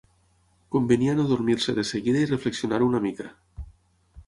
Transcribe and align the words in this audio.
Convenia 0.75 1.13
no 1.19 1.25
dormir-se 1.33 1.77
de 1.81 1.85
seguida 1.91 2.23
i 2.25 2.31
reflexionar-ho 2.33 2.91
una 2.95 3.05
mica. 3.07 3.29